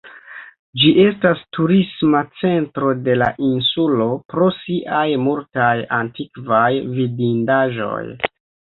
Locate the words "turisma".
1.57-2.21